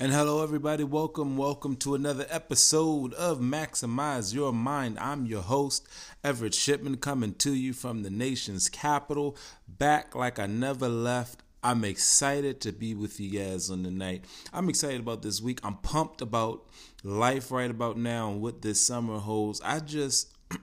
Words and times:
And 0.00 0.12
hello, 0.12 0.44
everybody. 0.44 0.84
Welcome, 0.84 1.36
welcome 1.36 1.74
to 1.78 1.96
another 1.96 2.24
episode 2.30 3.12
of 3.14 3.40
Maximize 3.40 4.32
Your 4.32 4.52
Mind. 4.52 4.96
I'm 4.96 5.26
your 5.26 5.42
host, 5.42 5.88
Everett 6.22 6.54
Shipman, 6.54 6.98
coming 6.98 7.34
to 7.38 7.52
you 7.52 7.72
from 7.72 8.04
the 8.04 8.08
nation's 8.08 8.68
capital, 8.68 9.36
back 9.66 10.14
like 10.14 10.38
I 10.38 10.46
never 10.46 10.88
left. 10.88 11.42
I'm 11.64 11.84
excited 11.84 12.60
to 12.60 12.70
be 12.70 12.94
with 12.94 13.18
you 13.18 13.40
guys 13.40 13.70
on 13.70 13.82
the 13.82 13.90
night. 13.90 14.24
I'm 14.52 14.68
excited 14.68 15.00
about 15.00 15.22
this 15.22 15.42
week. 15.42 15.58
I'm 15.64 15.78
pumped 15.78 16.22
about 16.22 16.68
life 17.02 17.50
right 17.50 17.68
about 17.68 17.98
now 17.98 18.30
and 18.30 18.40
what 18.40 18.62
this 18.62 18.80
summer 18.80 19.18
holds. 19.18 19.60
I 19.62 19.80
just 19.80 20.32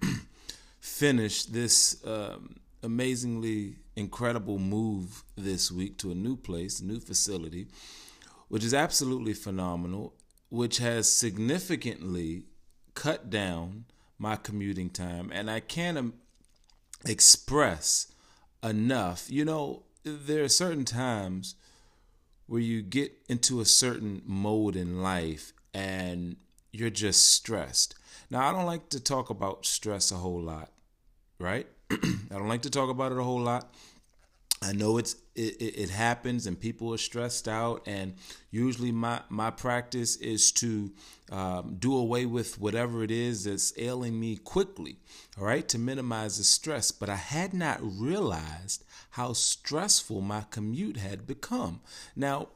finished 0.79 1.51
this 1.51 2.01
um, 2.07 2.55
amazingly 2.81 3.75
incredible 3.97 4.59
move 4.59 5.25
this 5.35 5.73
week 5.73 5.97
to 5.97 6.11
a 6.11 6.15
new 6.15 6.37
place, 6.37 6.81
new 6.81 7.01
facility 7.01 7.67
which 8.47 8.63
is 8.63 8.73
absolutely 8.73 9.33
phenomenal, 9.33 10.13
which 10.49 10.77
has 10.77 11.11
significantly 11.11 12.43
cut 12.93 13.29
down 13.29 13.85
my 14.17 14.35
commuting 14.35 14.89
time. 14.89 15.31
And 15.33 15.49
I 15.49 15.59
can't 15.59 16.13
express 17.05 18.07
enough. 18.63 19.29
You 19.29 19.45
know, 19.45 19.83
there 20.03 20.43
are 20.43 20.49
certain 20.49 20.85
times 20.85 21.55
where 22.47 22.61
you 22.61 22.81
get 22.81 23.11
into 23.27 23.59
a 23.59 23.65
certain 23.65 24.21
mode 24.25 24.75
in 24.75 25.01
life 25.01 25.51
and 25.73 26.37
you're 26.71 26.89
just 26.89 27.23
stressed. 27.23 27.95
Now, 28.29 28.47
I 28.47 28.51
don't 28.51 28.65
like 28.65 28.89
to 28.89 28.99
talk 28.99 29.29
about 29.29 29.65
stress 29.65 30.11
a 30.11 30.15
whole 30.15 30.41
lot, 30.41 30.71
right? 31.39 31.67
I 31.91 31.97
don't 32.29 32.47
like 32.47 32.61
to 32.63 32.69
talk 32.69 32.89
about 32.89 33.11
it 33.11 33.17
a 33.17 33.23
whole 33.23 33.41
lot 33.41 33.73
I 34.61 34.73
know 34.73 34.97
it's 34.97 35.15
it, 35.35 35.75
it, 35.77 35.89
happens 35.89 36.47
and 36.47 36.59
people 36.59 36.93
are 36.93 36.97
stressed 36.97 37.47
out. 37.47 37.83
And 37.85 38.15
usually 38.51 38.91
my 38.91 39.21
my 39.29 39.51
practice 39.51 40.15
is 40.17 40.51
to 40.53 40.91
um, 41.31 41.75
do 41.77 41.95
away 41.95 42.25
with 42.25 42.59
whatever 42.59 43.03
it 43.03 43.11
is 43.11 43.43
that's 43.43 43.73
ailing 43.77 44.19
me 44.19 44.37
quickly 44.37 44.97
all 45.37 45.45
right 45.45 45.67
to 45.69 45.77
minimize 45.77 46.37
the 46.37 46.43
stress. 46.43 46.91
But 46.91 47.09
i 47.09 47.15
had 47.15 47.53
not 47.53 47.79
realized 47.81 48.83
how 49.11 49.33
stressful 49.33 50.21
my 50.21 50.45
commute 50.49 50.97
had 50.97 51.27
become. 51.27 51.81
Now 52.15 52.49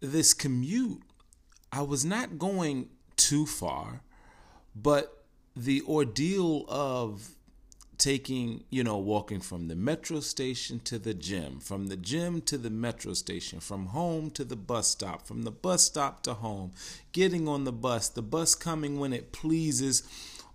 this 0.00 0.34
commute 0.34 1.02
i 1.72 1.80
was 1.80 2.04
not 2.04 2.38
going 2.38 2.88
too 3.16 3.46
far 3.46 4.02
but 4.74 5.24
the 5.56 5.82
ordeal 5.82 6.64
of 6.68 7.30
taking, 7.98 8.64
you 8.70 8.82
know, 8.84 8.98
walking 8.98 9.40
from 9.40 9.68
the 9.68 9.76
metro 9.76 10.20
station 10.20 10.80
to 10.80 10.98
the 10.98 11.14
gym, 11.14 11.60
from 11.60 11.86
the 11.86 11.96
gym 11.96 12.40
to 12.42 12.58
the 12.58 12.70
metro 12.70 13.14
station, 13.14 13.60
from 13.60 13.86
home 13.86 14.30
to 14.32 14.44
the 14.44 14.56
bus 14.56 14.88
stop, 14.88 15.26
from 15.26 15.42
the 15.42 15.50
bus 15.50 15.84
stop 15.84 16.22
to 16.22 16.34
home, 16.34 16.72
getting 17.12 17.48
on 17.48 17.64
the 17.64 17.72
bus, 17.72 18.08
the 18.08 18.22
bus 18.22 18.54
coming 18.54 18.98
when 18.98 19.12
it 19.12 19.32
pleases, 19.32 20.02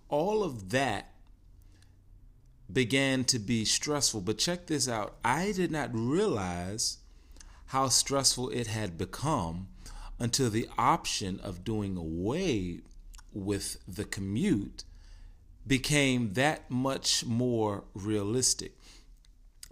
all 0.08 0.42
of 0.42 0.70
that 0.70 1.12
began 2.72 3.24
to 3.24 3.38
be 3.38 3.64
stressful. 3.64 4.20
But 4.20 4.38
check 4.38 4.66
this 4.66 4.88
out 4.88 5.16
I 5.24 5.52
did 5.52 5.70
not 5.70 5.90
realize 5.92 6.98
how 7.66 7.88
stressful 7.88 8.50
it 8.50 8.66
had 8.66 8.98
become 8.98 9.68
until 10.18 10.50
the 10.50 10.68
option 10.76 11.40
of 11.40 11.64
doing 11.64 11.96
away 11.96 12.80
with 13.32 13.78
the 13.86 14.04
commute 14.04 14.84
became 15.66 16.32
that 16.34 16.70
much 16.70 17.24
more 17.24 17.84
realistic. 17.94 18.76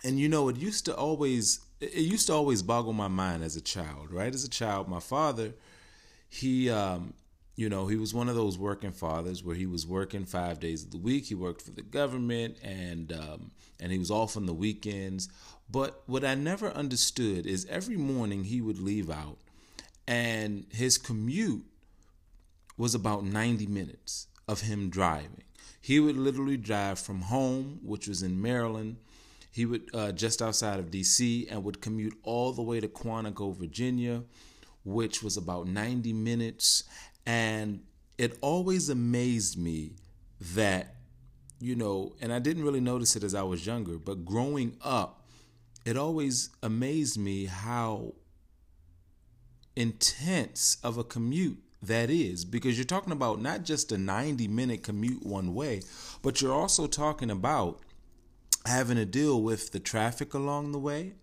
And 0.04 0.18
you 0.18 0.28
know, 0.28 0.48
it 0.48 0.56
used 0.56 0.84
to 0.86 0.94
always 0.94 1.60
it 1.80 1.94
used 1.94 2.26
to 2.26 2.32
always 2.32 2.62
boggle 2.62 2.92
my 2.92 3.08
mind 3.08 3.44
as 3.44 3.56
a 3.56 3.60
child, 3.60 4.10
right? 4.10 4.34
As 4.34 4.44
a 4.44 4.50
child, 4.50 4.88
my 4.88 5.00
father, 5.00 5.54
he 6.28 6.70
um, 6.70 7.14
you 7.56 7.68
know, 7.68 7.88
he 7.88 7.96
was 7.96 8.14
one 8.14 8.28
of 8.28 8.36
those 8.36 8.56
working 8.56 8.92
fathers 8.92 9.42
where 9.42 9.56
he 9.56 9.66
was 9.66 9.86
working 9.86 10.24
five 10.24 10.60
days 10.60 10.84
of 10.84 10.92
the 10.92 10.98
week. 10.98 11.26
He 11.26 11.34
worked 11.34 11.62
for 11.62 11.72
the 11.72 11.82
government 11.82 12.56
and 12.62 13.12
um, 13.12 13.50
and 13.80 13.90
he 13.90 13.98
was 13.98 14.10
off 14.10 14.36
on 14.36 14.46
the 14.46 14.54
weekends. 14.54 15.28
But 15.70 16.02
what 16.06 16.24
I 16.24 16.34
never 16.34 16.70
understood 16.70 17.46
is 17.46 17.66
every 17.66 17.96
morning 17.96 18.44
he 18.44 18.60
would 18.60 18.78
leave 18.78 19.10
out 19.10 19.38
and 20.06 20.64
his 20.70 20.96
commute 20.96 21.64
was 22.78 22.94
about 22.94 23.24
90 23.24 23.66
minutes 23.66 24.28
of 24.46 24.62
him 24.62 24.88
driving. 24.88 25.42
He 25.80 26.00
would 26.00 26.16
literally 26.16 26.56
drive 26.56 26.98
from 26.98 27.22
home, 27.22 27.80
which 27.82 28.08
was 28.08 28.22
in 28.22 28.40
Maryland. 28.40 28.96
He 29.50 29.66
would 29.66 29.88
uh, 29.94 30.12
just 30.12 30.42
outside 30.42 30.78
of 30.78 30.90
D.C. 30.90 31.48
and 31.50 31.64
would 31.64 31.80
commute 31.80 32.14
all 32.22 32.52
the 32.52 32.62
way 32.62 32.80
to 32.80 32.88
Quantico, 32.88 33.56
Virginia, 33.56 34.22
which 34.84 35.22
was 35.22 35.36
about 35.36 35.66
90 35.66 36.12
minutes. 36.12 36.84
And 37.26 37.82
it 38.18 38.36
always 38.40 38.88
amazed 38.88 39.58
me 39.58 39.96
that, 40.54 40.96
you 41.60 41.74
know, 41.74 42.14
and 42.20 42.32
I 42.32 42.38
didn't 42.38 42.64
really 42.64 42.80
notice 42.80 43.16
it 43.16 43.24
as 43.24 43.34
I 43.34 43.42
was 43.42 43.66
younger, 43.66 43.98
but 43.98 44.24
growing 44.24 44.76
up, 44.82 45.26
it 45.84 45.96
always 45.96 46.50
amazed 46.62 47.18
me 47.18 47.46
how 47.46 48.14
intense 49.74 50.76
of 50.82 50.98
a 50.98 51.04
commute 51.04 51.62
that 51.82 52.10
is 52.10 52.44
because 52.44 52.76
you're 52.76 52.84
talking 52.84 53.12
about 53.12 53.40
not 53.40 53.62
just 53.64 53.92
a 53.92 53.98
90 53.98 54.48
minute 54.48 54.82
commute 54.82 55.24
one 55.24 55.54
way, 55.54 55.82
but 56.22 56.40
you're 56.40 56.54
also 56.54 56.86
talking 56.86 57.30
about 57.30 57.80
having 58.66 58.96
to 58.96 59.04
deal 59.04 59.40
with 59.40 59.72
the 59.72 59.80
traffic 59.80 60.34
along 60.34 60.72
the 60.72 60.78
way, 60.78 61.14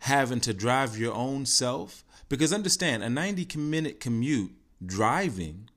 having 0.00 0.40
to 0.40 0.52
drive 0.52 0.98
your 0.98 1.14
own 1.14 1.46
self. 1.46 2.04
Because 2.28 2.52
understand, 2.52 3.02
a 3.02 3.08
90 3.08 3.58
minute 3.58 4.00
commute 4.00 4.52
driving 4.84 5.68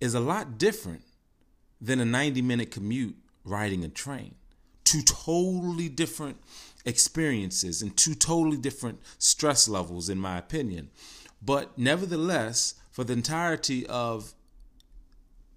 is 0.00 0.14
a 0.14 0.20
lot 0.20 0.58
different 0.58 1.02
than 1.80 2.00
a 2.00 2.04
90 2.04 2.42
minute 2.42 2.70
commute 2.70 3.16
riding 3.44 3.84
a 3.84 3.88
train. 3.88 4.34
Two 4.84 5.02
totally 5.02 5.88
different 5.88 6.36
experiences 6.84 7.82
and 7.82 7.96
two 7.96 8.14
totally 8.14 8.58
different 8.58 9.00
stress 9.18 9.68
levels, 9.68 10.08
in 10.08 10.18
my 10.18 10.38
opinion. 10.38 10.90
But 11.42 11.76
nevertheless, 11.76 12.74
for 12.94 13.02
the 13.02 13.12
entirety 13.12 13.84
of 13.88 14.34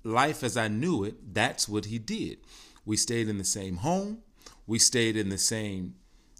life 0.04 0.44
as 0.44 0.58
I 0.58 0.68
knew 0.68 1.04
it, 1.04 1.36
that's 1.36 1.70
what 1.70 1.86
he 1.86 2.00
did. 2.00 2.40
We 2.84 2.98
stayed 2.98 3.30
in 3.30 3.38
the 3.38 3.44
same 3.44 3.78
home, 3.78 4.24
we 4.66 4.80
stayed 4.80 5.16
in 5.16 5.30
the 5.30 5.38
same 5.38 5.94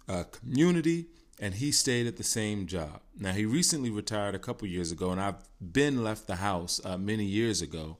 uh, 0.10 0.24
community, 0.24 1.06
and 1.40 1.54
he 1.54 1.72
stayed 1.72 2.08
at 2.08 2.18
the 2.18 2.24
same 2.24 2.66
job. 2.66 3.02
Now, 3.16 3.34
he 3.34 3.46
recently 3.46 3.92
retired 3.92 4.34
a 4.34 4.40
couple 4.40 4.68
years 4.68 4.92
ago, 4.92 5.12
and 5.12 5.22
I've 5.22 5.36
been 5.62 6.04
left 6.04 6.26
the 6.26 6.38
house 6.38 6.82
uh, 6.84 6.98
many 6.98 7.26
years 7.26 7.62
ago. 7.62 7.98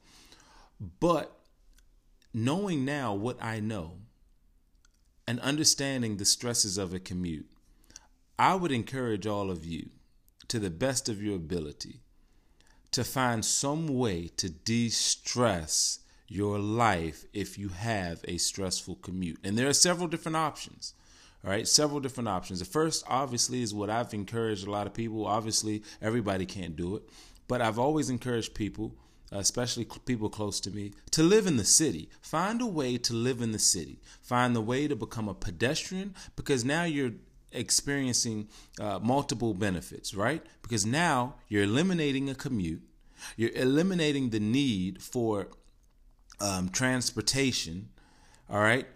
But 1.00 1.38
knowing 2.34 2.84
now 2.84 3.14
what 3.14 3.38
I 3.40 3.60
know 3.60 4.00
and 5.28 5.40
understanding 5.42 6.18
the 6.18 6.26
stresses 6.26 6.80
of 6.80 6.96
a 6.96 7.00
commute, 7.00 7.48
I 8.40 8.56
would 8.56 8.72
encourage 8.72 9.28
all 9.28 9.52
of 9.52 9.66
you 9.66 9.92
to 10.48 10.58
the 10.58 10.72
best 10.72 11.10
of 11.10 11.22
your 11.22 11.36
ability 11.36 12.02
to 12.92 13.04
find 13.04 13.44
some 13.44 13.88
way 13.88 14.30
to 14.38 14.50
de 14.50 14.90
stress 14.90 16.00
your 16.28 16.60
life 16.60 17.26
if 17.34 17.58
you 17.58 17.70
have 17.70 18.24
a 18.28 18.38
stressful 18.38 18.96
commute. 18.96 19.40
And 19.44 19.58
there 19.58 19.68
are 19.68 19.74
several 19.74 20.08
different 20.08 20.36
options. 20.36 20.94
All 21.44 21.52
right, 21.52 21.68
several 21.68 22.00
different 22.00 22.28
options. 22.28 22.60
The 22.60 22.66
first, 22.66 23.06
obviously, 23.08 23.62
is 23.62 23.74
what 23.74 23.90
I've 23.90 24.14
encouraged 24.14 24.68
a 24.68 24.72
lot 24.72 24.88
of 24.88 24.94
people. 24.94 25.26
Obviously, 25.26 25.84
everybody 26.02 26.46
can't 26.46 26.76
do 26.76 26.96
it, 26.96 27.04
but 27.48 27.62
I've 27.62 27.80
always 27.80 28.10
encouraged 28.10 28.56
people, 28.56 28.96
especially 29.32 29.86
people 30.06 30.30
close 30.30 30.60
to 30.62 30.72
me, 30.72 30.94
to 31.12 31.24
live 31.24 31.48
in 31.48 31.58
the 31.58 31.66
city. 31.66 32.10
Find 32.22 32.62
a 32.62 32.66
way 32.66 32.98
to 32.98 33.14
live 33.14 33.42
in 33.42 33.52
the 33.52 33.60
city. 33.60 34.00
Find 34.22 34.56
the 34.56 34.62
way 34.62 34.88
to 34.88 34.96
become 34.96 35.30
a 35.30 35.34
pedestrian 35.34 36.16
because 36.36 36.66
now 36.66 36.84
you're 36.84 37.14
experiencing 37.52 38.48
uh, 38.80 39.00
multiple 39.02 39.54
benefits, 39.54 40.14
right? 40.14 40.44
Because 40.62 40.86
now 40.86 41.36
you're 41.48 41.64
eliminating 41.64 42.30
a 42.30 42.36
commute, 42.36 42.82
you're 43.36 43.52
eliminating 43.54 44.30
the 44.30 44.40
need 44.40 45.02
for 45.02 45.48
um, 46.40 46.70
transportation, 46.70 47.90
all 48.50 48.60
right? 48.60 48.88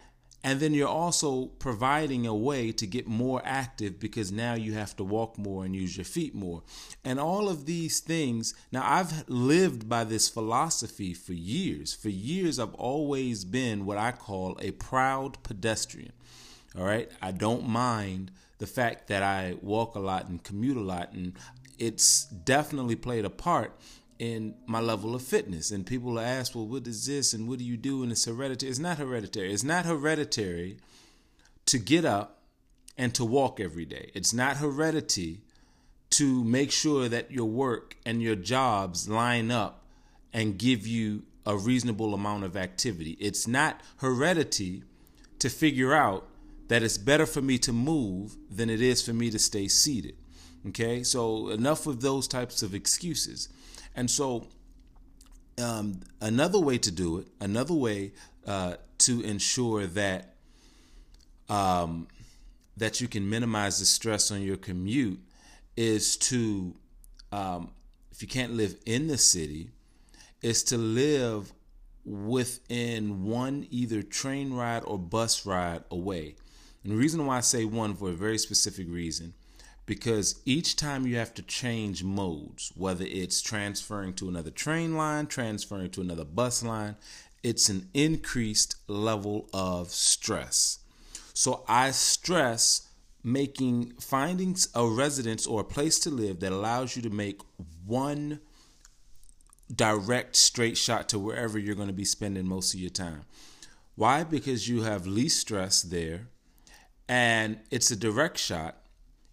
And 0.43 0.59
then 0.59 0.73
you're 0.73 0.87
also 0.87 1.45
providing 1.59 2.25
a 2.25 2.33
way 2.33 2.71
to 2.71 2.87
get 2.87 3.07
more 3.07 3.41
active 3.45 3.99
because 3.99 4.31
now 4.31 4.55
you 4.55 4.73
have 4.73 4.95
to 4.95 5.03
walk 5.03 5.37
more 5.37 5.63
and 5.63 5.75
use 5.75 5.95
your 5.95 6.05
feet 6.05 6.33
more. 6.33 6.63
And 7.05 7.19
all 7.19 7.47
of 7.47 7.67
these 7.67 7.99
things, 7.99 8.55
now 8.71 8.83
I've 8.83 9.29
lived 9.29 9.87
by 9.87 10.03
this 10.03 10.29
philosophy 10.29 11.13
for 11.13 11.33
years. 11.33 11.93
For 11.93 12.09
years, 12.09 12.57
I've 12.57 12.73
always 12.73 13.45
been 13.45 13.85
what 13.85 13.99
I 13.99 14.11
call 14.11 14.57
a 14.59 14.71
proud 14.71 15.43
pedestrian. 15.43 16.13
All 16.75 16.85
right. 16.85 17.11
I 17.21 17.31
don't 17.31 17.67
mind 17.67 18.31
the 18.57 18.67
fact 18.67 19.07
that 19.09 19.21
I 19.21 19.57
walk 19.61 19.95
a 19.95 19.99
lot 19.99 20.27
and 20.27 20.43
commute 20.43 20.77
a 20.77 20.81
lot, 20.81 21.13
and 21.13 21.33
it's 21.77 22.25
definitely 22.25 22.95
played 22.95 23.25
a 23.25 23.29
part 23.29 23.75
in 24.21 24.53
my 24.67 24.79
level 24.79 25.15
of 25.15 25.23
fitness. 25.23 25.71
And 25.71 25.83
people 25.83 26.19
ask, 26.19 26.53
well, 26.53 26.67
what 26.67 26.85
is 26.85 27.07
this 27.07 27.33
and 27.33 27.49
what 27.49 27.57
do 27.57 27.65
you 27.65 27.75
do? 27.75 28.03
And 28.03 28.11
it's 28.11 28.25
hereditary. 28.25 28.69
It's 28.69 28.77
not 28.77 28.99
hereditary. 28.99 29.51
It's 29.51 29.63
not 29.63 29.87
hereditary 29.87 30.77
to 31.65 31.79
get 31.79 32.05
up 32.05 32.43
and 32.99 33.15
to 33.15 33.25
walk 33.25 33.59
every 33.59 33.83
day. 33.83 34.11
It's 34.13 34.31
not 34.31 34.57
heredity 34.57 35.41
to 36.11 36.43
make 36.43 36.71
sure 36.71 37.09
that 37.09 37.31
your 37.31 37.47
work 37.47 37.97
and 38.05 38.21
your 38.21 38.35
jobs 38.35 39.09
line 39.09 39.49
up 39.49 39.87
and 40.31 40.59
give 40.59 40.85
you 40.85 41.23
a 41.47 41.57
reasonable 41.57 42.13
amount 42.13 42.43
of 42.43 42.55
activity. 42.55 43.17
It's 43.19 43.47
not 43.47 43.81
heredity 43.97 44.83
to 45.39 45.49
figure 45.49 45.95
out 45.95 46.27
that 46.67 46.83
it's 46.83 46.99
better 46.99 47.25
for 47.25 47.41
me 47.41 47.57
to 47.57 47.73
move 47.73 48.35
than 48.51 48.69
it 48.69 48.81
is 48.81 49.01
for 49.01 49.13
me 49.13 49.31
to 49.31 49.39
stay 49.39 49.67
seated. 49.67 50.13
Okay, 50.67 51.01
so 51.01 51.49
enough 51.49 51.87
of 51.87 52.01
those 52.01 52.27
types 52.27 52.61
of 52.61 52.75
excuses. 52.75 53.49
And 53.95 54.09
so, 54.09 54.47
um, 55.61 55.99
another 56.19 56.59
way 56.59 56.77
to 56.79 56.91
do 56.91 57.19
it, 57.19 57.27
another 57.39 57.73
way 57.73 58.13
uh, 58.47 58.75
to 58.99 59.21
ensure 59.21 59.85
that 59.87 60.35
um, 61.49 62.07
that 62.77 63.01
you 63.01 63.07
can 63.07 63.29
minimize 63.29 63.79
the 63.79 63.85
stress 63.85 64.31
on 64.31 64.41
your 64.41 64.57
commute 64.57 65.19
is 65.75 66.15
to, 66.17 66.73
um, 67.31 67.71
if 68.11 68.21
you 68.21 68.27
can't 68.27 68.53
live 68.53 68.75
in 68.85 69.07
the 69.07 69.17
city, 69.17 69.69
is 70.41 70.63
to 70.63 70.77
live 70.77 71.51
within 72.05 73.25
one 73.25 73.67
either 73.69 74.01
train 74.01 74.53
ride 74.53 74.83
or 74.85 74.97
bus 74.97 75.45
ride 75.45 75.83
away. 75.91 76.35
And 76.83 76.93
the 76.93 76.97
reason 76.97 77.25
why 77.25 77.37
I 77.37 77.41
say 77.41 77.65
one 77.65 77.95
for 77.95 78.09
a 78.09 78.13
very 78.13 78.37
specific 78.37 78.87
reason, 78.89 79.33
because 79.85 80.41
each 80.45 80.75
time 80.75 81.05
you 81.05 81.17
have 81.17 81.33
to 81.33 81.41
change 81.41 82.03
modes, 82.03 82.71
whether 82.75 83.05
it's 83.05 83.41
transferring 83.41 84.13
to 84.13 84.29
another 84.29 84.51
train 84.51 84.95
line, 84.95 85.27
transferring 85.27 85.89
to 85.91 86.01
another 86.01 86.25
bus 86.25 86.63
line, 86.63 86.95
it's 87.43 87.69
an 87.69 87.89
increased 87.93 88.75
level 88.87 89.49
of 89.53 89.89
stress. 89.89 90.79
So 91.33 91.63
I 91.67 91.91
stress 91.91 92.87
making 93.23 93.93
finding 93.99 94.55
a 94.73 94.85
residence 94.85 95.45
or 95.45 95.61
a 95.61 95.65
place 95.65 95.99
to 95.99 96.09
live 96.09 96.39
that 96.39 96.51
allows 96.51 96.95
you 96.95 97.01
to 97.03 97.09
make 97.09 97.41
one 97.85 98.39
direct 99.73 100.35
straight 100.35 100.77
shot 100.77 101.07
to 101.09 101.19
wherever 101.19 101.57
you're 101.57 101.75
going 101.75 101.87
to 101.87 101.93
be 101.93 102.05
spending 102.05 102.47
most 102.47 102.73
of 102.73 102.79
your 102.79 102.89
time. 102.89 103.23
Why? 103.95 104.23
Because 104.23 104.67
you 104.67 104.83
have 104.83 105.05
least 105.05 105.39
stress 105.39 105.81
there 105.81 106.27
and 107.07 107.59
it's 107.69 107.91
a 107.91 107.95
direct 107.95 108.37
shot. 108.37 108.80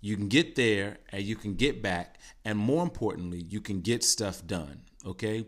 You 0.00 0.17
can 0.17 0.29
get 0.29 0.55
there 0.55 0.99
and 1.11 1.23
you 1.23 1.37
can 1.37 1.55
get 1.55 1.83
back 1.83 2.19
and 2.45 2.59
more 2.59 2.83
importantly, 2.83 3.45
you 3.49 3.61
can 3.61 3.81
get 3.81 4.05
stuff 4.05 4.47
done, 4.47 4.83
okay? 5.05 5.47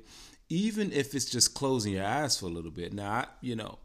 Even 0.49 0.93
if 0.93 1.15
it's 1.15 1.31
just 1.31 1.55
closing 1.55 1.95
your 1.95 2.05
eyes 2.05 2.39
for 2.39 2.47
a 2.47 2.51
little 2.51 2.71
bit. 2.71 2.93
Now, 2.93 3.11
I, 3.11 3.27
you 3.41 3.55
know, 3.55 3.79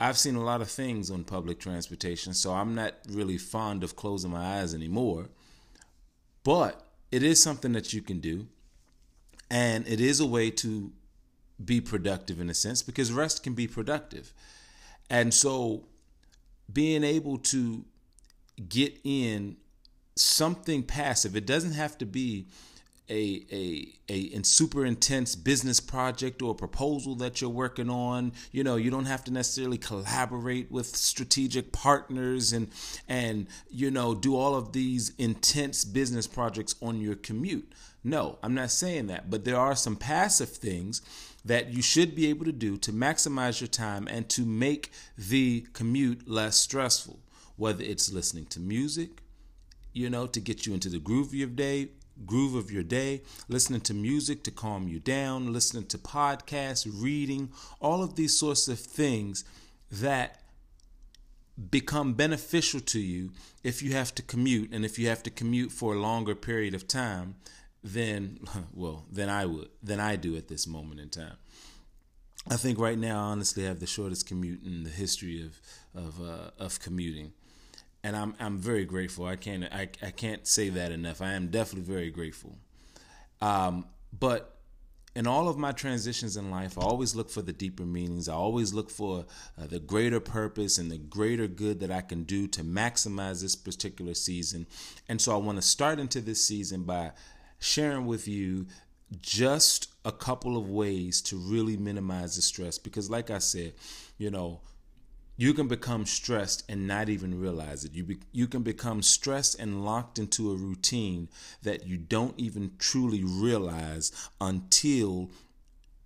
I've 0.00 0.18
seen 0.18 0.34
a 0.34 0.42
lot 0.42 0.60
of 0.60 0.70
things 0.70 1.10
on 1.10 1.24
public 1.24 1.60
transportation, 1.60 2.34
so 2.34 2.52
I'm 2.52 2.74
not 2.74 2.94
really 3.08 3.38
fond 3.38 3.84
of 3.84 3.94
closing 3.94 4.30
my 4.30 4.58
eyes 4.58 4.74
anymore. 4.74 5.28
But 6.42 6.84
it 7.12 7.22
is 7.22 7.40
something 7.40 7.72
that 7.72 7.92
you 7.92 8.02
can 8.02 8.18
do. 8.18 8.48
And 9.50 9.86
it 9.86 10.00
is 10.00 10.18
a 10.18 10.26
way 10.26 10.50
to 10.50 10.90
be 11.64 11.80
productive 11.80 12.40
in 12.40 12.50
a 12.50 12.54
sense 12.54 12.82
because 12.82 13.12
rest 13.12 13.42
can 13.44 13.54
be 13.54 13.68
productive. 13.68 14.32
And 15.10 15.32
so 15.32 15.84
being 16.72 17.04
able 17.04 17.38
to 17.38 17.84
get 18.68 18.98
in 19.04 19.56
something 20.22 20.82
passive, 20.82 21.36
it 21.36 21.46
doesn't 21.46 21.72
have 21.72 21.98
to 21.98 22.06
be 22.06 22.46
a, 23.10 23.44
a 24.08 24.38
a 24.38 24.42
super 24.42 24.86
intense 24.86 25.34
business 25.34 25.80
project 25.80 26.40
or 26.40 26.54
proposal 26.54 27.14
that 27.16 27.40
you're 27.40 27.50
working 27.50 27.90
on. 27.90 28.32
You 28.52 28.64
know 28.64 28.76
you 28.76 28.90
don't 28.90 29.06
have 29.06 29.24
to 29.24 29.32
necessarily 29.32 29.78
collaborate 29.78 30.70
with 30.70 30.86
strategic 30.96 31.72
partners 31.72 32.52
and 32.52 32.68
and 33.08 33.48
you 33.70 33.90
know 33.90 34.14
do 34.14 34.36
all 34.36 34.54
of 34.54 34.72
these 34.72 35.12
intense 35.18 35.84
business 35.84 36.26
projects 36.26 36.74
on 36.80 37.00
your 37.00 37.16
commute. 37.16 37.72
No 38.04 38.38
i'm 38.42 38.54
not 38.54 38.70
saying 38.70 39.06
that 39.08 39.30
but 39.30 39.44
there 39.44 39.58
are 39.58 39.76
some 39.76 39.96
passive 39.96 40.48
things 40.48 41.02
that 41.44 41.72
you 41.72 41.82
should 41.82 42.14
be 42.14 42.28
able 42.28 42.44
to 42.44 42.52
do 42.52 42.76
to 42.78 42.92
maximize 42.92 43.60
your 43.60 43.68
time 43.68 44.08
and 44.08 44.28
to 44.28 44.44
make 44.44 44.90
the 45.16 45.66
commute 45.72 46.28
less 46.28 46.56
stressful 46.56 47.20
whether 47.56 47.84
it's 47.84 48.12
listening 48.12 48.46
to 48.46 48.58
music 48.58 49.22
you 49.92 50.10
know 50.10 50.26
to 50.26 50.40
get 50.40 50.66
you 50.66 50.74
into 50.74 50.88
the 50.88 50.98
groove 50.98 51.28
of 51.28 51.34
your 51.34 51.48
day 51.48 51.88
groove 52.26 52.54
of 52.54 52.70
your 52.70 52.82
day, 52.82 53.22
listening 53.48 53.80
to 53.80 53.94
music 53.94 54.44
to 54.44 54.50
calm 54.50 54.88
you 54.88 55.00
down, 55.00 55.52
listening 55.52 55.86
to 55.86 55.98
podcasts, 55.98 56.88
reading, 56.92 57.50
all 57.80 58.02
of 58.02 58.16
these 58.16 58.38
sorts 58.38 58.68
of 58.68 58.78
things 58.78 59.44
that 59.90 60.40
become 61.70 62.14
beneficial 62.14 62.80
to 62.80 62.98
you 62.98 63.30
if 63.62 63.82
you 63.82 63.92
have 63.92 64.14
to 64.14 64.22
commute 64.22 64.70
and 64.72 64.84
if 64.84 64.98
you 64.98 65.08
have 65.08 65.22
to 65.22 65.30
commute 65.30 65.70
for 65.70 65.94
a 65.94 65.98
longer 65.98 66.34
period 66.34 66.74
of 66.74 66.88
time 66.88 67.34
than 67.84 68.38
well 68.72 69.04
than 69.10 69.28
I 69.28 69.44
would 69.44 69.68
than 69.82 70.00
I 70.00 70.16
do 70.16 70.36
at 70.36 70.48
this 70.48 70.66
moment 70.66 71.00
in 71.00 71.10
time. 71.10 71.36
I 72.50 72.56
think 72.56 72.78
right 72.78 72.98
now 72.98 73.18
I 73.18 73.24
honestly 73.24 73.64
have 73.64 73.80
the 73.80 73.86
shortest 73.86 74.26
commute 74.26 74.64
in 74.64 74.82
the 74.82 74.90
history 74.90 75.42
of 75.42 75.60
of 75.94 76.20
uh, 76.22 76.50
of 76.58 76.80
commuting 76.80 77.32
and 78.04 78.16
I'm 78.16 78.34
I'm 78.40 78.58
very 78.58 78.84
grateful. 78.84 79.26
I 79.26 79.36
can't 79.36 79.64
I, 79.64 79.88
I 80.02 80.10
can't 80.10 80.46
say 80.46 80.68
that 80.70 80.92
enough. 80.92 81.22
I 81.22 81.32
am 81.32 81.48
definitely 81.48 81.92
very 81.92 82.10
grateful. 82.10 82.58
Um, 83.40 83.86
but 84.18 84.52
in 85.14 85.26
all 85.26 85.48
of 85.48 85.58
my 85.58 85.72
transitions 85.72 86.36
in 86.36 86.50
life, 86.50 86.78
I 86.78 86.82
always 86.82 87.14
look 87.14 87.28
for 87.28 87.42
the 87.42 87.52
deeper 87.52 87.84
meanings. 87.84 88.28
I 88.28 88.34
always 88.34 88.72
look 88.72 88.88
for 88.88 89.26
uh, 89.60 89.66
the 89.66 89.78
greater 89.78 90.20
purpose 90.20 90.78
and 90.78 90.90
the 90.90 90.96
greater 90.96 91.46
good 91.46 91.80
that 91.80 91.90
I 91.90 92.00
can 92.00 92.22
do 92.22 92.46
to 92.48 92.64
maximize 92.64 93.42
this 93.42 93.54
particular 93.54 94.14
season. 94.14 94.66
And 95.08 95.20
so 95.20 95.34
I 95.34 95.36
want 95.36 95.58
to 95.58 95.62
start 95.62 95.98
into 96.00 96.22
this 96.22 96.42
season 96.42 96.84
by 96.84 97.12
sharing 97.58 98.06
with 98.06 98.26
you 98.26 98.66
just 99.20 99.92
a 100.04 100.12
couple 100.12 100.56
of 100.56 100.70
ways 100.70 101.20
to 101.20 101.36
really 101.36 101.76
minimize 101.76 102.36
the 102.36 102.42
stress 102.42 102.78
because 102.78 103.10
like 103.10 103.30
I 103.30 103.38
said, 103.38 103.74
you 104.16 104.30
know, 104.30 104.60
you 105.36 105.54
can 105.54 105.66
become 105.66 106.04
stressed 106.04 106.64
and 106.68 106.86
not 106.86 107.08
even 107.08 107.38
realize 107.38 107.84
it. 107.84 107.94
You 107.94 108.04
be, 108.04 108.18
you 108.32 108.46
can 108.46 108.62
become 108.62 109.02
stressed 109.02 109.58
and 109.58 109.84
locked 109.84 110.18
into 110.18 110.50
a 110.50 110.56
routine 110.56 111.28
that 111.62 111.86
you 111.86 111.96
don't 111.96 112.38
even 112.38 112.72
truly 112.78 113.24
realize 113.24 114.12
until 114.40 115.30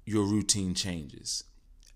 your 0.04 0.24
routine 0.24 0.74
changes. 0.74 1.44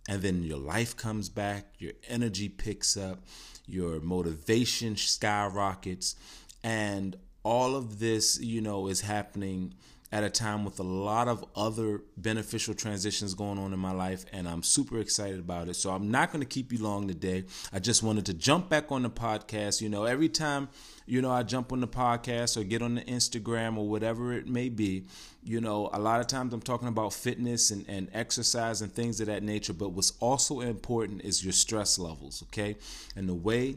And 0.09 0.23
then 0.23 0.43
your 0.43 0.59
life 0.59 0.97
comes 0.97 1.29
back, 1.29 1.75
your 1.79 1.93
energy 2.09 2.49
picks 2.49 2.97
up, 2.97 3.21
your 3.67 4.01
motivation 4.01 4.97
skyrockets, 4.97 6.17
and 6.65 7.17
all 7.45 7.77
of 7.77 8.01
this, 8.01 8.41
you 8.41 8.61
know, 8.61 8.89
is 8.89 9.03
happening 9.03 9.75
at 10.13 10.25
a 10.25 10.31
time 10.31 10.65
with 10.65 10.81
a 10.81 10.85
lot 10.85 11.29
of 11.29 11.45
other 11.55 12.03
beneficial 12.17 12.75
transitions 12.75 13.35
going 13.35 13.59
on 13.59 13.73
in 13.73 13.79
my 13.79 13.93
life, 13.93 14.25
and 14.33 14.49
I'm 14.49 14.63
super 14.63 14.99
excited 14.99 15.39
about 15.39 15.69
it. 15.69 15.75
So 15.75 15.91
I'm 15.91 16.11
not 16.11 16.33
going 16.33 16.41
to 16.41 16.49
keep 16.49 16.73
you 16.73 16.83
long 16.83 17.07
today. 17.07 17.45
I 17.73 17.79
just 17.79 18.03
wanted 18.03 18.27
to 18.27 18.35
jump 18.35 18.69
back 18.69 18.91
on 18.91 19.03
the 19.03 19.11
podcast. 19.11 19.81
You 19.81 19.89
know, 19.89 20.05
every 20.05 20.29
time, 20.29 20.69
you 21.07 21.23
know, 21.23 21.31
I 21.31 21.45
jump 21.45 21.73
on 21.73 21.81
the 21.81 21.89
podcast 21.89 22.57
or 22.57 22.65
get 22.65 22.83
on 22.83 22.97
the 22.97 23.03
Instagram 23.03 23.79
or 23.79 23.89
whatever 23.89 24.33
it 24.33 24.49
may 24.49 24.69
be, 24.69 25.05
you 25.45 25.61
know, 25.61 25.89
a 25.93 26.01
lot 26.01 26.21
of 26.21 26.27
times 26.27 26.53
I'm 26.53 26.61
talking 26.61 26.89
about 26.89 27.13
fitness 27.13 27.71
and, 27.71 27.85
and 27.89 28.09
exercise 28.13 28.83
and 28.83 28.93
things 28.93 29.21
of 29.21 29.29
that 29.29 29.45
nature. 29.45 29.73
But 29.73 29.91
what's 29.91 30.13
also 30.19 30.61
important 30.61 31.23
is 31.23 31.45
your 31.45 31.53
stress 31.53 32.01
levels, 32.01 32.43
okay? 32.49 32.77
And 33.15 33.29
the 33.29 33.35
way 33.35 33.77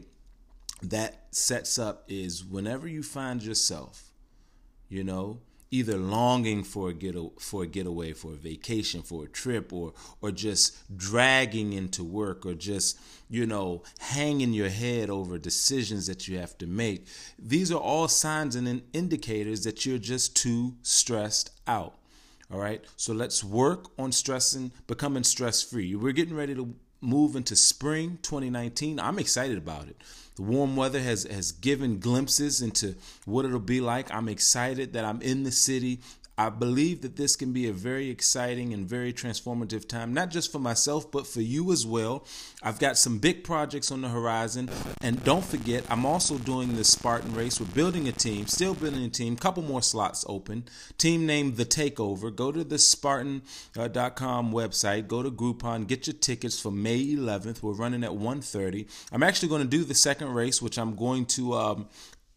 that 0.82 1.26
sets 1.30 1.78
up 1.78 2.04
is 2.08 2.44
whenever 2.44 2.88
you 2.88 3.04
find 3.04 3.40
yourself, 3.40 4.10
you 4.88 5.04
know, 5.04 5.38
either 5.74 5.96
longing 5.96 6.62
for 6.62 6.90
a 6.90 6.94
get 6.94 7.16
for 7.40 7.64
a 7.64 7.66
getaway, 7.66 8.12
for 8.12 8.32
a 8.32 8.36
vacation, 8.36 9.02
for 9.02 9.24
a 9.24 9.28
trip, 9.28 9.72
or 9.72 9.92
or 10.22 10.30
just 10.30 10.96
dragging 10.96 11.72
into 11.72 12.04
work, 12.04 12.46
or 12.46 12.54
just 12.54 12.98
you 13.28 13.44
know 13.44 13.82
hanging 13.98 14.52
your 14.52 14.68
head 14.68 15.10
over 15.10 15.36
decisions 15.36 16.06
that 16.06 16.28
you 16.28 16.38
have 16.38 16.56
to 16.58 16.66
make. 16.66 17.06
These 17.38 17.72
are 17.72 17.80
all 17.80 18.06
signs 18.06 18.54
and 18.54 18.82
indicators 18.92 19.64
that 19.64 19.84
you're 19.84 19.98
just 19.98 20.36
too 20.36 20.76
stressed 20.82 21.50
out. 21.66 21.98
All 22.52 22.60
right, 22.60 22.84
so 22.96 23.12
let's 23.12 23.42
work 23.42 23.90
on 23.98 24.12
stressing, 24.12 24.70
becoming 24.86 25.24
stress 25.24 25.62
free. 25.62 25.94
We're 25.96 26.12
getting 26.12 26.36
ready 26.36 26.54
to 26.54 26.74
move 27.04 27.36
into 27.36 27.54
spring 27.56 28.18
2019. 28.22 28.98
I'm 28.98 29.18
excited 29.18 29.58
about 29.58 29.88
it. 29.88 29.96
The 30.36 30.42
warm 30.42 30.74
weather 30.74 31.00
has 31.00 31.24
has 31.24 31.52
given 31.52 32.00
glimpses 32.00 32.60
into 32.60 32.96
what 33.24 33.44
it'll 33.44 33.60
be 33.60 33.80
like. 33.80 34.12
I'm 34.12 34.28
excited 34.28 34.92
that 34.94 35.04
I'm 35.04 35.22
in 35.22 35.44
the 35.44 35.52
city. 35.52 36.00
I 36.36 36.50
believe 36.50 37.02
that 37.02 37.16
this 37.16 37.36
can 37.36 37.52
be 37.52 37.68
a 37.68 37.72
very 37.72 38.10
exciting 38.10 38.72
and 38.74 38.88
very 38.88 39.12
transformative 39.12 39.86
time, 39.86 40.12
not 40.12 40.30
just 40.30 40.50
for 40.50 40.58
myself, 40.58 41.10
but 41.10 41.28
for 41.28 41.40
you 41.40 41.70
as 41.70 41.86
well. 41.86 42.26
I've 42.62 42.80
got 42.80 42.98
some 42.98 43.18
big 43.18 43.44
projects 43.44 43.92
on 43.92 44.00
the 44.00 44.08
horizon. 44.08 44.68
And 45.00 45.22
don't 45.22 45.44
forget, 45.44 45.84
I'm 45.88 46.04
also 46.04 46.38
doing 46.38 46.74
the 46.74 46.82
Spartan 46.82 47.34
race. 47.34 47.60
We're 47.60 47.66
building 47.66 48.08
a 48.08 48.12
team, 48.12 48.48
still 48.48 48.74
building 48.74 49.04
a 49.04 49.10
team, 49.10 49.36
couple 49.36 49.62
more 49.62 49.82
slots 49.82 50.24
open. 50.28 50.64
Team 50.98 51.24
named 51.24 51.56
The 51.56 51.64
Takeover. 51.64 52.34
Go 52.34 52.50
to 52.50 52.64
the 52.64 52.78
Spartan.com 52.78 54.52
website, 54.52 55.06
go 55.06 55.22
to 55.22 55.30
Groupon, 55.30 55.86
get 55.86 56.08
your 56.08 56.14
tickets 56.14 56.58
for 56.58 56.72
May 56.72 57.04
11th. 57.14 57.62
We're 57.62 57.74
running 57.74 58.02
at 58.02 58.10
1.30. 58.10 58.88
I'm 59.12 59.22
actually 59.22 59.48
going 59.50 59.62
to 59.62 59.68
do 59.68 59.84
the 59.84 59.94
second 59.94 60.34
race, 60.34 60.60
which 60.60 60.78
I'm 60.78 60.96
going 60.96 61.26
to 61.26 61.54
um, 61.54 61.88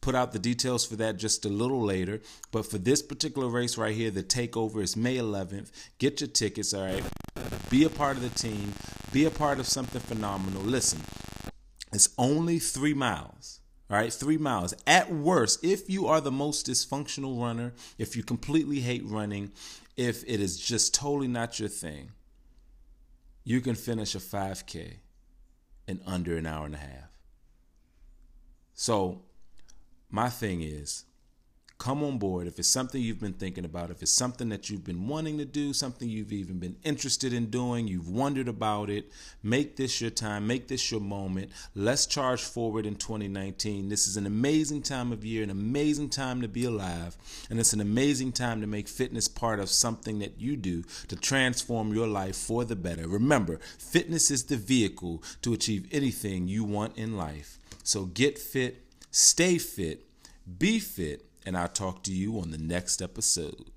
put 0.07 0.15
out 0.15 0.31
the 0.31 0.39
details 0.39 0.85
for 0.85 0.95
that 0.95 1.17
just 1.17 1.43
a 1.43 1.49
little 1.49 1.81
later. 1.81 2.21
But 2.53 2.65
for 2.65 2.77
this 2.77 3.01
particular 3.01 3.49
race 3.49 3.77
right 3.77 3.93
here, 3.93 4.09
the 4.09 4.23
takeover 4.23 4.81
is 4.81 4.95
May 4.95 5.17
11th. 5.17 5.69
Get 5.97 6.21
your 6.21 6.29
tickets, 6.29 6.73
all 6.73 6.85
right? 6.85 7.03
Be 7.69 7.83
a 7.83 7.89
part 7.89 8.15
of 8.15 8.23
the 8.23 8.29
team, 8.29 8.71
be 9.11 9.25
a 9.25 9.29
part 9.29 9.59
of 9.59 9.67
something 9.67 9.99
phenomenal. 9.99 10.61
Listen, 10.61 11.01
it's 11.91 12.07
only 12.17 12.57
three 12.57 12.93
miles. 12.93 13.59
All 13.89 13.97
right, 13.97 14.13
three 14.13 14.37
miles. 14.37 14.73
At 14.87 15.11
worst, 15.11 15.61
if 15.61 15.89
you 15.89 16.07
are 16.07 16.21
the 16.21 16.31
most 16.31 16.67
dysfunctional 16.67 17.41
runner, 17.41 17.73
if 17.97 18.15
you 18.15 18.23
completely 18.23 18.79
hate 18.79 19.03
running, 19.03 19.51
if 19.97 20.23
it 20.25 20.39
is 20.39 20.57
just 20.57 20.93
totally 20.93 21.27
not 21.27 21.59
your 21.59 21.67
thing, 21.67 22.11
you 23.43 23.59
can 23.59 23.75
finish 23.75 24.15
a 24.15 24.19
5K 24.19 24.99
in 25.85 25.99
under 26.05 26.37
an 26.37 26.45
hour 26.45 26.65
and 26.65 26.75
a 26.75 26.77
half. 26.77 27.11
So, 28.73 29.23
my 30.09 30.29
thing 30.29 30.61
is 30.61 31.05
come 31.77 32.03
on 32.03 32.17
board 32.17 32.47
if 32.47 32.57
it's 32.57 32.67
something 32.67 33.01
you've 33.01 33.19
been 33.19 33.33
thinking 33.33 33.65
about, 33.65 33.91
if 33.91 34.01
it's 34.01 34.11
something 34.11 34.49
that 34.49 34.69
you've 34.69 34.83
been 34.83 35.07
wanting 35.07 35.37
to 35.37 35.45
do, 35.45 35.73
something 35.73 36.09
you've 36.09 36.33
even 36.33 36.57
been 36.57 36.75
interested 36.83 37.33
in 37.33 37.47
doing, 37.47 37.87
you've 37.87 38.09
wondered 38.09 38.47
about 38.47 38.89
it, 38.89 39.11
make 39.43 39.75
this 39.75 40.01
your 40.01 40.09
time, 40.09 40.47
make 40.47 40.67
this 40.67 40.91
your 40.91 40.99
moment. 40.99 41.51
Let's 41.75 42.05
charge 42.05 42.41
forward 42.41 42.85
in 42.85 42.95
2019. 42.95 43.89
This 43.89 44.07
is 44.07 44.17
an 44.17 44.25
amazing 44.25 44.81
time 44.81 45.11
of 45.11 45.23
year, 45.23 45.43
an 45.43 45.49
amazing 45.49 46.09
time 46.09 46.41
to 46.41 46.47
be 46.47 46.65
alive, 46.65 47.15
and 47.49 47.59
it's 47.59 47.73
an 47.73 47.81
amazing 47.81 48.31
time 48.31 48.61
to 48.61 48.67
make 48.67 48.87
fitness 48.87 49.27
part 49.27 49.59
of 49.59 49.69
something 49.69 50.19
that 50.19 50.39
you 50.39 50.57
do 50.57 50.83
to 51.07 51.15
transform 51.15 51.93
your 51.93 52.07
life 52.07 52.35
for 52.35 52.65
the 52.65 52.75
better. 52.75 53.07
Remember, 53.07 53.59
fitness 53.77 54.31
is 54.31 54.45
the 54.45 54.57
vehicle 54.57 55.21
to 55.41 55.53
achieve 55.53 55.87
anything 55.91 56.47
you 56.47 56.63
want 56.63 56.97
in 56.97 57.17
life. 57.17 57.59
So 57.83 58.05
get 58.05 58.37
fit, 58.37 58.86
stay 59.11 59.57
fit, 59.57 60.05
be 60.57 60.79
fit 60.79 61.25
and 61.45 61.57
I'll 61.57 61.67
talk 61.67 62.03
to 62.03 62.13
you 62.13 62.39
on 62.39 62.51
the 62.51 62.57
next 62.57 63.01
episode. 63.01 63.71